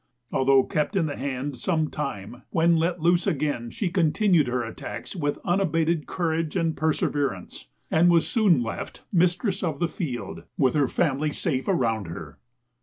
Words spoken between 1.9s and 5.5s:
time, when let loose again she continued her attacks with